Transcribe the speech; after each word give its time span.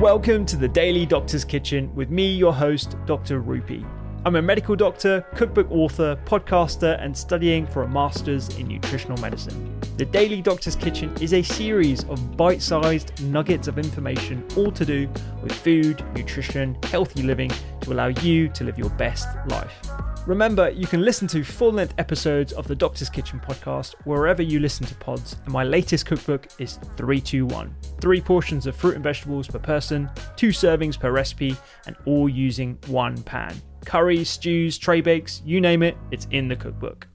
Welcome 0.00 0.46
to 0.46 0.56
the 0.56 0.66
Daily 0.66 1.04
Doctor's 1.04 1.44
Kitchen 1.44 1.94
with 1.94 2.08
me, 2.08 2.32
your 2.32 2.54
host, 2.54 2.96
Dr. 3.04 3.42
Rupy. 3.42 3.84
I'm 4.26 4.36
a 4.36 4.42
medical 4.42 4.76
doctor, 4.76 5.22
cookbook 5.34 5.70
author, 5.70 6.14
podcaster, 6.26 7.02
and 7.02 7.16
studying 7.16 7.66
for 7.66 7.84
a 7.84 7.88
master's 7.88 8.50
in 8.58 8.68
nutritional 8.68 9.16
medicine. 9.16 9.80
The 9.96 10.04
Daily 10.04 10.42
Doctor's 10.42 10.76
Kitchen 10.76 11.10
is 11.22 11.32
a 11.32 11.42
series 11.42 12.04
of 12.04 12.36
bite 12.36 12.60
sized 12.60 13.18
nuggets 13.24 13.66
of 13.66 13.78
information, 13.78 14.46
all 14.58 14.70
to 14.72 14.84
do 14.84 15.08
with 15.42 15.52
food, 15.52 16.04
nutrition, 16.14 16.76
healthy 16.82 17.22
living 17.22 17.50
to 17.80 17.94
allow 17.94 18.08
you 18.08 18.50
to 18.50 18.64
live 18.64 18.78
your 18.78 18.90
best 18.90 19.26
life. 19.48 19.80
Remember, 20.26 20.68
you 20.68 20.86
can 20.86 21.00
listen 21.00 21.26
to 21.28 21.42
full 21.42 21.72
length 21.72 21.94
episodes 21.96 22.52
of 22.52 22.68
the 22.68 22.76
Doctor's 22.76 23.08
Kitchen 23.08 23.40
podcast 23.40 23.94
wherever 24.04 24.42
you 24.42 24.60
listen 24.60 24.84
to 24.84 24.94
pods, 24.96 25.36
and 25.46 25.52
my 25.52 25.64
latest 25.64 26.04
cookbook 26.04 26.46
is 26.58 26.74
321. 26.98 27.74
Three 28.02 28.20
portions 28.20 28.66
of 28.66 28.76
fruit 28.76 28.96
and 28.96 29.02
vegetables 29.02 29.48
per 29.48 29.58
person, 29.58 30.10
two 30.36 30.50
servings 30.50 31.00
per 31.00 31.10
recipe, 31.10 31.56
and 31.86 31.96
all 32.04 32.28
using 32.28 32.78
one 32.86 33.16
pan. 33.22 33.58
Curries, 33.84 34.28
stews, 34.28 34.78
tray 34.78 35.00
bakes, 35.00 35.42
you 35.44 35.60
name 35.60 35.82
it, 35.82 35.96
it's 36.10 36.26
in 36.30 36.48
the 36.48 36.56
cookbook. 36.56 37.06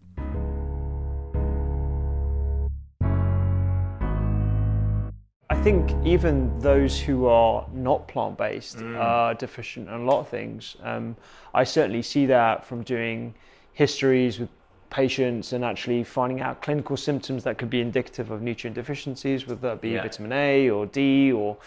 I 5.49 5.55
think 5.61 5.91
even 6.05 6.57
those 6.59 6.99
who 6.99 7.27
are 7.27 7.65
not 7.73 8.07
plant 8.07 8.37
based 8.37 8.81
are 8.81 9.33
deficient 9.35 9.87
in 9.87 9.93
a 9.93 10.03
lot 10.03 10.19
of 10.19 10.27
things. 10.27 10.75
Um, 10.83 11.15
I 11.53 11.63
certainly 11.63 12.01
see 12.01 12.25
that 12.27 12.65
from 12.65 12.81
doing 12.83 13.33
histories 13.73 14.39
with 14.39 14.49
patients 14.89 15.53
and 15.53 15.63
actually 15.63 16.03
finding 16.03 16.41
out 16.41 16.61
clinical 16.61 16.97
symptoms 16.97 17.43
that 17.43 17.57
could 17.57 17.69
be 17.69 17.81
indicative 17.81 18.31
of 18.31 18.41
nutrient 18.41 18.75
deficiencies, 18.75 19.45
whether 19.47 19.61
that 19.69 19.81
be 19.81 19.89
Yeah. 19.91 20.03
vitamin 20.03 20.31
A 20.31 20.69
or 20.69 20.85
D 20.87 21.31
or 21.31 21.57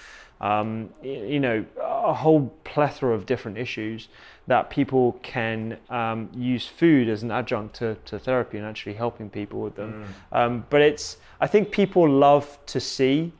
um, 0.40 0.90
you 1.02 1.40
know 1.40 1.64
a 2.04 2.14
whole 2.14 2.52
plethora 2.64 3.14
of 3.14 3.26
different 3.26 3.58
issues 3.58 4.08
that 4.46 4.70
people 4.70 5.18
can 5.22 5.76
um, 5.90 6.30
use 6.34 6.66
food 6.66 7.08
as 7.08 7.22
an 7.22 7.30
adjunct 7.30 7.74
to, 7.76 7.96
to 8.06 8.18
therapy 8.18 8.58
and 8.58 8.66
actually 8.66 8.94
helping 8.94 9.28
people 9.30 9.60
with 9.60 9.74
them. 9.76 10.04
Um, 10.32 10.64
but 10.70 10.80
it's 10.80 11.18
I 11.40 11.46
think 11.46 11.70
people 11.70 12.08
love 12.08 12.58
to 12.66 12.80
see 12.80 13.32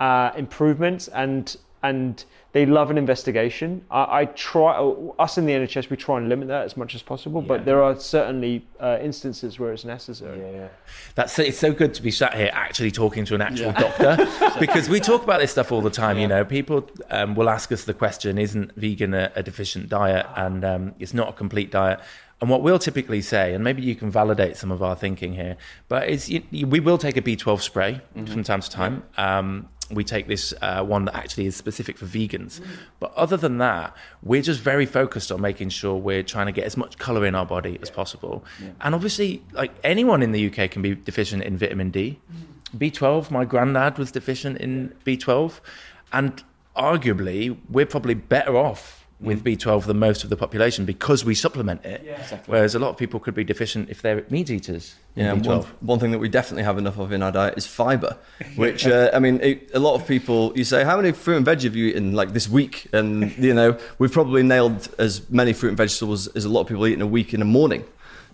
uh, 0.00 0.30
improvements 0.36 1.08
and 1.08 1.56
and 1.88 2.24
they 2.52 2.64
love 2.64 2.90
an 2.90 2.96
investigation. 2.96 3.84
I, 3.90 4.20
I 4.20 4.24
try 4.24 4.78
us 5.18 5.36
in 5.36 5.44
the 5.46 5.52
NHS 5.52 5.90
we 5.90 5.96
try 5.96 6.16
and 6.16 6.28
limit 6.28 6.48
that 6.48 6.64
as 6.64 6.76
much 6.76 6.94
as 6.94 7.02
possible, 7.02 7.42
but 7.42 7.64
there 7.64 7.82
are 7.82 7.94
certainly 7.98 8.66
uh, 8.80 8.98
instances 9.00 9.58
where 9.58 9.72
it's 9.72 9.84
necessary. 9.84 10.38
Yeah. 10.38 10.68
That's 11.14 11.38
it's 11.38 11.58
so 11.58 11.72
good 11.72 11.92
to 11.94 12.02
be 12.02 12.10
sat 12.10 12.34
here 12.34 12.50
actually 12.52 12.90
talking 12.90 13.24
to 13.26 13.34
an 13.34 13.42
actual 13.42 13.72
doctor 13.72 14.16
because 14.58 14.88
we 14.88 15.00
talk 15.00 15.22
about 15.22 15.40
this 15.40 15.52
stuff 15.52 15.70
all 15.70 15.82
the 15.82 15.90
time. 15.90 16.18
You 16.18 16.28
know, 16.28 16.44
people 16.44 16.88
um, 17.10 17.34
will 17.34 17.50
ask 17.50 17.70
us 17.72 17.84
the 17.84 17.94
question: 17.94 18.38
Isn't 18.38 18.74
vegan 18.74 19.12
a, 19.12 19.30
a 19.36 19.42
deficient 19.42 19.88
diet? 19.88 20.26
And 20.34 20.64
um, 20.64 20.94
it's 20.98 21.14
not 21.14 21.28
a 21.28 21.32
complete 21.32 21.70
diet. 21.70 22.00
And 22.40 22.50
what 22.50 22.62
we'll 22.62 22.78
typically 22.78 23.22
say, 23.22 23.54
and 23.54 23.64
maybe 23.64 23.80
you 23.82 23.94
can 23.94 24.10
validate 24.10 24.56
some 24.58 24.70
of 24.70 24.82
our 24.82 24.94
thinking 24.94 25.32
here, 25.34 25.56
but 25.88 26.06
is 26.08 26.28
you, 26.28 26.42
you- 26.50 26.66
we 26.66 26.80
will 26.80 26.98
take 26.98 27.16
a 27.16 27.22
B12 27.22 27.60
spray 27.62 28.00
from 28.14 28.42
time 28.44 28.60
to 28.60 28.70
time. 28.70 29.04
Um, 29.16 29.68
we 29.90 30.02
take 30.04 30.26
this 30.26 30.52
uh, 30.60 30.82
one 30.84 31.04
that 31.06 31.14
actually 31.14 31.46
is 31.46 31.54
specific 31.56 31.96
for 31.96 32.06
vegans. 32.06 32.60
But 32.98 33.14
other 33.14 33.36
than 33.36 33.58
that, 33.58 33.96
we're 34.22 34.42
just 34.42 34.60
very 34.60 34.84
focused 34.84 35.30
on 35.32 35.40
making 35.40 35.68
sure 35.70 35.94
we're 35.96 36.24
trying 36.24 36.46
to 36.46 36.52
get 36.52 36.64
as 36.64 36.76
much 36.76 36.98
color 36.98 37.24
in 37.24 37.34
our 37.36 37.46
body 37.46 37.78
as 37.80 37.88
possible. 37.88 38.44
And 38.80 38.94
obviously, 38.96 39.42
like 39.52 39.70
anyone 39.84 40.22
in 40.22 40.32
the 40.32 40.46
UK 40.50 40.70
can 40.72 40.82
be 40.82 40.94
deficient 40.96 41.42
in 41.44 41.56
vitamin 41.56 41.90
D. 41.90 42.18
B12, 42.76 43.30
my 43.30 43.44
granddad 43.44 43.96
was 43.96 44.10
deficient 44.10 44.58
in 44.58 44.92
B12. 45.06 45.60
And 46.12 46.42
arguably, 46.76 47.56
we're 47.70 47.86
probably 47.86 48.14
better 48.14 48.56
off 48.56 49.05
with 49.18 49.42
B12 49.42 49.86
than 49.86 49.98
most 49.98 50.24
of 50.24 50.30
the 50.30 50.36
population 50.36 50.84
because 50.84 51.24
we 51.24 51.34
supplement 51.34 51.84
it. 51.86 52.06
Whereas 52.46 52.74
a 52.74 52.78
lot 52.78 52.90
of 52.90 52.98
people 52.98 53.18
could 53.18 53.34
be 53.34 53.44
deficient 53.44 53.88
if 53.88 54.02
they're 54.02 54.24
meat 54.28 54.50
eaters 54.50 54.94
Yeah, 55.14 55.32
and 55.32 55.42
B12. 55.42 55.46
one, 55.46 55.66
one 55.80 55.98
thing 55.98 56.10
that 56.10 56.18
we 56.18 56.28
definitely 56.28 56.64
have 56.64 56.76
enough 56.76 56.98
of 56.98 57.12
in 57.12 57.22
our 57.22 57.32
diet 57.32 57.54
is 57.56 57.66
fiber, 57.66 58.18
which 58.56 58.86
uh, 58.86 59.10
I 59.14 59.18
mean, 59.18 59.40
it, 59.42 59.70
a 59.72 59.78
lot 59.78 59.94
of 59.94 60.06
people 60.06 60.52
you 60.54 60.64
say, 60.64 60.84
how 60.84 60.96
many 60.98 61.12
fruit 61.12 61.36
and 61.36 61.44
veg 61.46 61.62
have 61.62 61.74
you 61.74 61.86
eaten 61.86 62.12
like 62.12 62.34
this 62.34 62.46
week? 62.48 62.88
And 62.92 63.34
you 63.42 63.54
know, 63.54 63.78
we've 63.98 64.12
probably 64.12 64.42
nailed 64.42 64.88
as 64.98 65.28
many 65.30 65.54
fruit 65.54 65.70
and 65.70 65.78
vegetables 65.78 66.26
as 66.28 66.44
a 66.44 66.50
lot 66.50 66.60
of 66.62 66.66
people 66.68 66.86
eat 66.86 66.92
in 66.94 67.00
a 67.02 67.06
week 67.06 67.32
in 67.32 67.40
a 67.40 67.46
morning. 67.46 67.84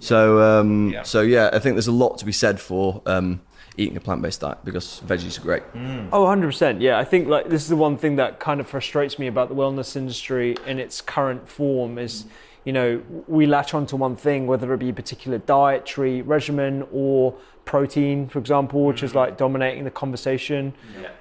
So, 0.01 0.41
um, 0.43 0.91
Yeah. 0.91 1.05
so 1.05 1.21
yeah, 1.21 1.51
I 1.53 1.61
think 1.61 1.77
there's 1.77 1.87
a 1.87 1.93
lot 1.93 2.19
to 2.19 2.25
be 2.25 2.33
said 2.33 2.59
for 2.59 3.03
um, 3.07 3.41
eating 3.77 3.97
a 3.97 4.01
plant-based 4.01 4.41
diet 4.41 4.59
because 4.65 5.03
veggies 5.07 5.39
are 5.39 5.43
great. 5.43 5.63
Mm. 5.73 6.09
Oh, 6.13 6.25
100%. 6.25 6.81
Yeah, 6.81 6.99
I 6.99 7.05
think 7.05 7.29
like 7.29 7.49
this 7.49 7.63
is 7.63 7.69
the 7.69 7.77
one 7.77 7.97
thing 7.97 8.17
that 8.17 8.39
kind 8.39 8.61
of 8.61 8.67
frustrates 8.67 9.19
me 9.19 9.27
about 9.27 9.49
the 9.49 9.55
wellness 9.55 9.97
industry 9.97 10.57
in 10.67 10.79
its 10.79 11.01
current 11.01 11.49
form 11.49 11.99
is, 11.99 12.27
you 12.65 12.73
know, 12.73 13.03
we 13.27 13.47
latch 13.47 13.73
onto 13.75 13.97
one 13.97 14.17
thing, 14.17 14.47
whether 14.47 14.73
it 14.75 14.79
be 14.79 14.91
a 14.91 14.93
particular 14.93 15.39
dietary 15.39 16.23
regimen 16.23 16.87
or 16.93 17.35
protein, 17.65 18.29
for 18.29 18.39
example, 18.39 18.85
which 18.85 19.03
is 19.03 19.13
mm. 19.13 19.17
like 19.17 19.39
dominating 19.39 19.85
the 19.85 19.91
conversation. 19.91 20.75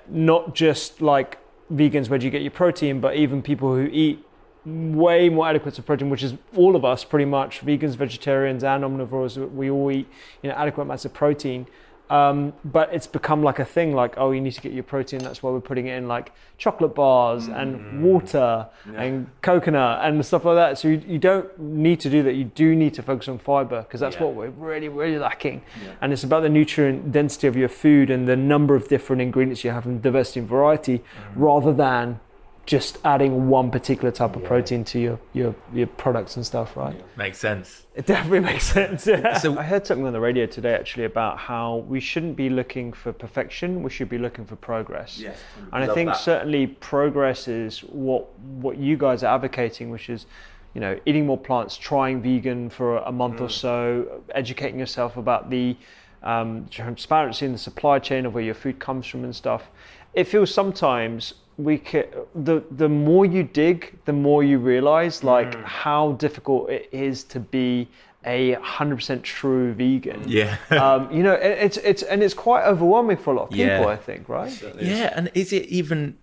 Not 0.09 0.53
just 0.53 1.01
like 1.01 1.38
vegans, 1.73 2.09
where 2.09 2.19
do 2.19 2.25
you 2.25 2.31
get 2.31 2.41
your 2.41 2.51
protein, 2.51 3.00
but 3.00 3.16
even 3.16 3.41
people 3.41 3.73
who 3.73 3.85
eat 3.91 4.25
way 4.66 5.29
more 5.29 5.47
adequate 5.47 5.79
of 5.79 5.85
protein, 5.85 6.09
which 6.09 6.22
is 6.22 6.35
all 6.56 6.75
of 6.75 6.85
us 6.85 7.03
pretty 7.03 7.25
much, 7.25 7.62
vegans, 7.62 7.95
vegetarians, 7.95 8.63
and 8.63 8.83
omnivores. 8.83 9.38
We 9.53 9.72
all 9.72 9.89
eat 9.89 10.07
you 10.41 10.50
know 10.50 10.56
adequate 10.56 10.83
amounts 10.83 11.06
of 11.06 11.13
protein. 11.13 11.66
Um, 12.11 12.51
but 12.66 12.94
it's 12.94 13.07
become 13.07 13.41
like 13.41 13.59
a 13.59 13.66
thing, 13.66 13.95
like 13.95 14.16
oh, 14.17 14.31
you 14.31 14.41
need 14.41 14.51
to 14.51 14.61
get 14.61 14.73
your 14.73 14.83
protein. 14.83 15.19
That's 15.19 15.41
why 15.41 15.49
we're 15.49 15.61
putting 15.61 15.88
it 15.88 15.95
in 15.95 16.09
like 16.09 16.33
chocolate 16.57 16.94
bars 16.94 17.47
and 17.47 18.03
water 18.03 18.67
and 18.97 19.27
coconut 19.41 20.01
and 20.03 20.25
stuff 20.25 20.44
like 20.44 20.55
that. 20.55 20.77
So 20.77 20.89
you, 20.89 21.01
you 21.07 21.19
don't 21.19 21.47
need 21.57 22.01
to 22.01 22.09
do 22.09 22.21
that. 22.23 22.33
You 22.33 22.44
do 22.44 22.75
need 22.75 22.94
to 22.95 23.01
focus 23.01 23.29
on 23.29 23.39
fiber 23.39 23.83
because 23.83 24.01
that's 24.01 24.19
what 24.19 24.33
we're 24.33 24.50
really, 24.50 24.89
really 24.89 25.17
lacking. 25.17 25.61
And 26.01 26.11
it's 26.11 26.25
about 26.25 26.41
the 26.41 26.50
nutrient 26.50 27.13
density 27.13 27.47
of 27.47 27.55
your 27.55 27.69
food 27.69 28.09
and 28.09 28.27
the 28.27 28.35
number 28.35 28.75
of 28.75 28.89
different 28.89 29.21
ingredients 29.21 29.63
you 29.63 29.71
have 29.71 29.86
and 29.86 30.01
diversity 30.01 30.41
and 30.41 30.50
variety, 30.50 31.01
rather 31.36 31.71
than 31.71 32.19
just 32.66 33.00
adding 33.04 33.50
one 33.50 33.72
particular 33.72 34.12
type 34.12 34.36
of 34.36 34.44
protein 34.44 34.84
to 34.86 35.00
your, 35.00 35.19
your, 35.34 35.56
your 35.74 35.88
products 35.88 36.36
and 36.36 36.46
stuff, 36.46 36.78
right? 36.78 36.96
Makes 37.18 37.40
sense. 37.40 37.86
It 37.96 38.06
definitely 38.06 38.40
makes 38.52 38.66
sense. 38.66 39.08
Yeah. 39.08 39.38
So- 39.38 39.58
I 39.58 39.63
heard 39.63 39.86
something 39.86 40.06
on 40.06 40.13
the 40.13 40.19
radio 40.19 40.46
today 40.46 40.74
actually 40.74 41.06
about 41.06 41.38
how 41.38 41.78
we 41.88 42.00
shouldn't 42.00 42.36
be 42.36 42.50
looking 42.50 42.94
for 42.94 43.12
perfection, 43.12 43.84
we 43.84 43.90
should 43.90 44.10
be 44.10 44.18
looking 44.18 44.46
for 44.46 44.56
progress. 44.56 45.18
Yes, 45.19 45.38
and 45.74 45.84
I 45.84 45.94
think 45.94 46.10
that. 46.10 46.18
certainly 46.18 46.68
progress 46.68 47.48
is 47.48 47.80
what 47.80 48.28
what 48.40 48.78
you 48.78 48.96
guys 48.96 49.24
are 49.24 49.34
advocating, 49.34 49.90
which 49.90 50.10
is 50.10 50.25
you 50.74 50.81
know 50.81 51.00
eating 51.06 51.25
more 51.25 51.38
plants, 51.38 51.78
trying 51.78 52.22
vegan 52.22 52.69
for 52.69 52.98
a 52.98 53.12
month 53.12 53.42
or 53.42 53.48
mm. 53.48 53.52
so, 53.52 54.24
educating 54.34 54.80
yourself 54.80 55.18
about 55.18 55.50
the 55.50 55.75
um, 56.23 56.68
transparency 56.69 57.45
in 57.45 57.51
the 57.51 57.57
supply 57.57 58.00
chain 58.00 58.25
of 58.25 58.33
where 58.33 58.44
your 58.44 58.53
food 58.53 58.79
comes 58.79 59.06
from 59.07 59.23
and 59.23 59.35
stuff. 59.35 59.69
It 60.13 60.25
feels 60.25 60.53
sometimes 60.53 61.33
we 61.57 61.77
ca 61.77 62.06
the 62.35 62.63
the 62.71 62.89
more 62.89 63.25
you 63.25 63.44
dig, 63.44 63.97
the 64.06 64.13
more 64.13 64.44
you 64.44 64.57
realize 64.57 65.23
like 65.23 65.56
how 65.63 66.13
difficult 66.13 66.69
it 66.69 66.89
is 66.91 67.23
to 67.25 67.39
be 67.39 67.88
a 68.25 68.53
hundred 68.53 68.97
percent 68.97 69.23
true 69.23 69.73
vegan. 69.73 70.23
Yeah. 70.27 70.57
um, 70.71 71.12
you 71.12 71.23
know, 71.23 71.33
it, 71.33 71.57
it's 71.59 71.77
it's 71.77 72.03
and 72.03 72.21
it's 72.24 72.33
quite 72.33 72.65
overwhelming 72.65 73.17
for 73.17 73.33
a 73.33 73.38
lot 73.38 73.44
of 73.44 73.50
people. 73.51 73.65
Yeah. 73.65 73.85
I 73.88 73.95
think, 73.95 74.29
right? 74.29 74.63
Yeah, 74.79 75.13
and 75.15 75.31
is 75.33 75.53
it 75.53 75.65
even 75.65 76.17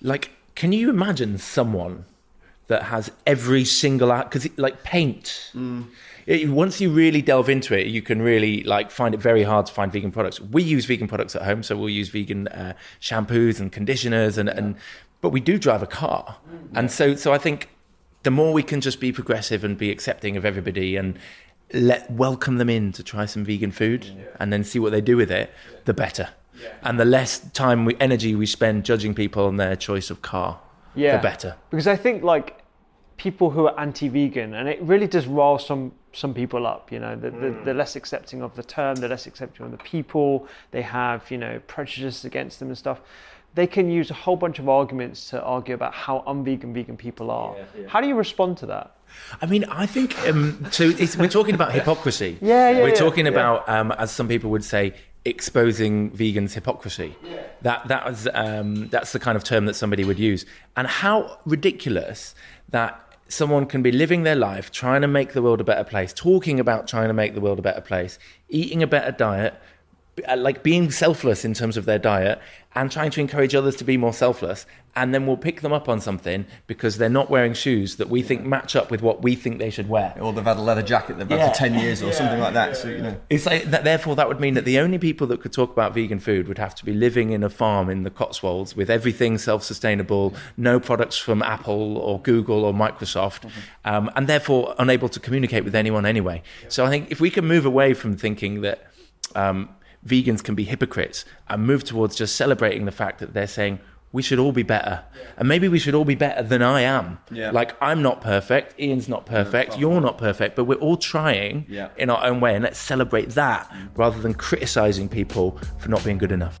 like? 0.00 0.30
Can 0.54 0.72
you 0.72 0.88
imagine 0.88 1.38
someone 1.38 2.04
that 2.68 2.84
has 2.84 3.10
every 3.26 3.64
single 3.64 4.16
because 4.22 4.48
like 4.56 4.82
paint? 4.82 5.50
It, 6.26 6.48
once 6.48 6.80
you 6.80 6.90
really 6.90 7.20
delve 7.20 7.50
into 7.50 7.78
it, 7.78 7.88
you 7.88 8.00
can 8.00 8.22
really 8.22 8.62
like 8.62 8.90
find 8.90 9.14
it 9.14 9.20
very 9.20 9.42
hard 9.42 9.66
to 9.66 9.72
find 9.72 9.92
vegan 9.92 10.10
products. 10.10 10.40
We 10.40 10.62
use 10.62 10.86
vegan 10.86 11.06
products 11.06 11.36
at 11.36 11.42
home, 11.42 11.62
so 11.62 11.76
we'll 11.76 11.90
use 11.90 12.08
vegan 12.08 12.48
uh, 12.48 12.74
shampoos 13.00 13.60
and 13.60 13.70
conditioners, 13.70 14.38
and, 14.38 14.48
and 14.48 14.76
but 15.20 15.30
we 15.30 15.40
do 15.40 15.58
drive 15.58 15.82
a 15.82 15.86
car, 15.86 16.36
and 16.74 16.90
so 16.90 17.14
so 17.14 17.32
I 17.32 17.38
think 17.38 17.68
the 18.22 18.30
more 18.30 18.52
we 18.52 18.62
can 18.62 18.80
just 18.80 19.00
be 19.00 19.12
progressive 19.12 19.64
and 19.64 19.76
be 19.76 19.90
accepting 19.90 20.36
of 20.36 20.44
everybody 20.44 20.96
and 20.96 21.18
let 21.72 22.10
welcome 22.10 22.56
them 22.56 22.70
in 22.70 22.90
to 22.92 23.02
try 23.02 23.26
some 23.26 23.44
vegan 23.44 23.70
food 23.70 24.26
and 24.40 24.52
then 24.52 24.64
see 24.64 24.78
what 24.78 24.92
they 24.92 25.00
do 25.00 25.16
with 25.16 25.30
it, 25.30 25.52
the 25.84 25.94
better. 25.94 26.30
And 26.82 26.98
the 26.98 27.04
less 27.04 27.40
time 27.50 27.84
we 27.84 27.96
energy 28.00 28.34
we 28.34 28.46
spend 28.46 28.84
judging 28.84 29.14
people 29.14 29.44
on 29.44 29.56
their 29.56 29.76
choice 29.76 30.08
of 30.10 30.22
car, 30.22 30.60
Yeah, 30.94 31.16
the 31.16 31.22
better. 31.22 31.56
Because 31.70 31.86
I 31.86 31.96
think 31.96 32.22
like 32.22 32.60
people 33.16 33.50
who 33.50 33.66
are 33.66 33.78
anti-vegan, 33.78 34.54
and 34.54 34.68
it 34.68 34.80
really 34.82 35.06
does 35.06 35.26
rile 35.26 35.58
some 35.58 35.92
some 36.12 36.32
people 36.32 36.66
up. 36.66 36.92
You 36.92 37.00
know, 37.00 37.16
the, 37.16 37.30
the, 37.30 37.56
they're 37.64 37.74
less 37.74 37.96
accepting 37.96 38.42
of 38.42 38.54
the 38.54 38.62
term, 38.62 38.96
they're 38.96 39.08
less 39.08 39.26
accepting 39.26 39.66
of 39.66 39.72
the 39.72 39.78
people. 39.78 40.48
They 40.70 40.82
have 40.82 41.30
you 41.30 41.38
know 41.38 41.60
prejudices 41.66 42.24
against 42.24 42.58
them 42.58 42.68
and 42.68 42.78
stuff. 42.78 43.00
They 43.54 43.68
can 43.68 43.88
use 43.88 44.10
a 44.10 44.14
whole 44.14 44.36
bunch 44.36 44.58
of 44.58 44.68
arguments 44.68 45.30
to 45.30 45.40
argue 45.40 45.76
about 45.76 45.94
how 45.94 46.24
unvegan 46.26 46.74
vegan 46.74 46.96
people 46.96 47.30
are. 47.30 47.54
How 47.86 48.00
do 48.00 48.08
you 48.08 48.16
respond 48.16 48.56
to 48.58 48.66
that? 48.66 48.96
I 49.40 49.46
mean, 49.46 49.64
I 49.64 49.86
think 49.86 50.18
um, 50.26 50.66
so. 50.72 50.88
It's, 50.88 51.16
we're 51.16 51.28
talking 51.28 51.54
about 51.54 51.72
hypocrisy. 51.80 52.38
Yeah, 52.40 52.70
yeah, 52.70 52.80
We're 52.80 52.88
yeah, 52.88 52.94
talking 52.94 53.26
yeah. 53.26 53.32
about, 53.32 53.68
um, 53.68 53.92
as 53.92 54.10
some 54.10 54.26
people 54.26 54.50
would 54.50 54.64
say, 54.64 54.94
exposing 55.24 56.10
vegans' 56.10 56.52
hypocrisy. 56.52 57.16
That 57.62 57.88
that 57.88 58.04
was 58.04 58.28
um, 58.34 58.88
that's 58.88 59.12
the 59.12 59.18
kind 59.18 59.36
of 59.36 59.44
term 59.44 59.66
that 59.66 59.74
somebody 59.74 60.04
would 60.04 60.18
use. 60.18 60.44
And 60.76 60.86
how 60.86 61.38
ridiculous 61.46 62.34
that 62.70 63.00
someone 63.28 63.66
can 63.66 63.82
be 63.82 63.90
living 63.90 64.22
their 64.22 64.36
life 64.36 64.70
trying 64.70 65.00
to 65.00 65.08
make 65.08 65.32
the 65.32 65.42
world 65.42 65.60
a 65.60 65.64
better 65.64 65.84
place, 65.84 66.12
talking 66.12 66.60
about 66.60 66.86
trying 66.86 67.08
to 67.08 67.14
make 67.14 67.34
the 67.34 67.40
world 67.40 67.58
a 67.58 67.62
better 67.62 67.80
place, 67.80 68.18
eating 68.48 68.82
a 68.82 68.86
better 68.86 69.10
diet, 69.10 69.54
like 70.36 70.62
being 70.62 70.90
selfless 70.90 71.44
in 71.44 71.54
terms 71.54 71.76
of 71.76 71.84
their 71.86 71.98
diet 71.98 72.40
and 72.76 72.90
trying 72.90 73.10
to 73.10 73.20
encourage 73.20 73.54
others 73.54 73.76
to 73.76 73.84
be 73.84 73.96
more 73.96 74.12
selfless 74.12 74.66
and 74.96 75.12
then 75.12 75.26
we'll 75.26 75.36
pick 75.36 75.60
them 75.60 75.72
up 75.72 75.88
on 75.88 76.00
something 76.00 76.46
because 76.68 76.98
they're 76.98 77.08
not 77.08 77.28
wearing 77.28 77.52
shoes 77.52 77.96
that 77.96 78.08
we 78.08 78.22
think 78.22 78.44
match 78.44 78.76
up 78.76 78.92
with 78.92 79.02
what 79.02 79.22
we 79.22 79.34
think 79.34 79.58
they 79.58 79.70
should 79.70 79.88
wear 79.88 80.14
Or 80.20 80.32
they've 80.32 80.44
had 80.44 80.56
a 80.56 80.60
leather 80.60 80.82
jacket 80.82 81.18
they've 81.18 81.28
had 81.28 81.38
Yeah. 81.38 81.52
for 81.52 81.58
10 81.58 81.74
years 81.74 82.02
or 82.02 82.12
something 82.12 82.38
like 82.38 82.54
that. 82.54 82.76
So, 82.76 82.88
you 82.88 83.02
know. 83.02 83.16
it's 83.28 83.44
like 83.46 83.64
that, 83.64 83.82
therefore 83.82 84.14
that 84.16 84.28
would 84.28 84.38
mean 84.40 84.54
that 84.54 84.64
the 84.64 84.78
only 84.78 84.98
people 84.98 85.26
that 85.28 85.40
could 85.40 85.52
talk 85.52 85.72
about 85.72 85.94
vegan 85.94 86.20
food 86.20 86.46
would 86.46 86.58
have 86.58 86.74
to 86.76 86.84
be 86.84 86.92
living 86.92 87.30
in 87.30 87.42
a 87.42 87.50
farm 87.50 87.90
in 87.90 88.04
the 88.04 88.10
Cotswolds 88.10 88.76
with 88.76 88.88
everything 88.88 89.36
self-sustainable, 89.36 90.34
no 90.56 90.78
products 90.78 91.16
from 91.18 91.42
Apple 91.42 91.98
or 91.98 92.20
Google 92.20 92.64
or 92.64 92.72
Microsoft, 92.72 93.50
um, 93.84 94.10
and 94.14 94.28
therefore 94.28 94.74
unable 94.78 95.08
to 95.08 95.18
communicate 95.18 95.64
with 95.64 95.74
anyone 95.74 96.06
anyway. 96.06 96.42
So 96.68 96.84
I 96.84 96.90
think 96.90 97.10
if 97.10 97.20
we 97.20 97.30
can 97.30 97.46
move 97.46 97.66
away 97.66 97.94
from 97.94 98.16
thinking 98.16 98.60
that 98.60 98.86
um, 99.34 99.70
vegans 100.06 100.42
can 100.42 100.54
be 100.54 100.64
hypocrites 100.64 101.24
and 101.48 101.66
move 101.66 101.84
towards 101.84 102.14
just 102.16 102.36
celebrating 102.36 102.84
the 102.84 102.92
fact 102.92 103.18
that 103.20 103.34
they're 103.34 103.46
saying 103.46 103.78
we 104.12 104.22
should 104.22 104.38
all 104.38 104.52
be 104.52 104.62
better, 104.62 105.02
and 105.36 105.48
maybe 105.48 105.66
we 105.66 105.78
should 105.80 105.92
all 105.94 106.04
be 106.04 106.14
better 106.14 106.40
than 106.42 106.62
I 106.62 106.82
am. 106.82 107.18
Yeah. 107.32 107.50
Like 107.50 107.74
I'm 107.82 108.00
not 108.00 108.20
perfect, 108.20 108.78
Ian's 108.78 109.08
not 109.08 109.26
perfect, 109.26 109.76
you're 109.76 110.00
not 110.00 110.18
perfect, 110.18 110.54
but 110.54 110.64
we're 110.66 110.76
all 110.76 110.96
trying 110.96 111.66
Yeah. 111.68 111.88
in 111.96 112.10
our 112.10 112.24
own 112.24 112.38
way, 112.40 112.54
and 112.54 112.62
let's 112.62 112.78
celebrate 112.78 113.30
that 113.30 113.74
rather 113.96 114.20
than 114.20 114.34
criticizing 114.34 115.08
people 115.08 115.58
for 115.78 115.88
not 115.88 116.04
being 116.04 116.18
good 116.18 116.30
enough. 116.30 116.60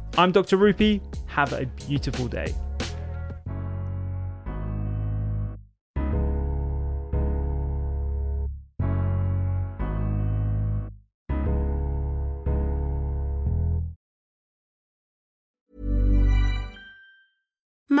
I'm 0.17 0.31
Dr. 0.31 0.57
Rupy. 0.57 1.01
Have 1.27 1.53
a 1.53 1.65
beautiful 1.87 2.27
day. 2.27 2.53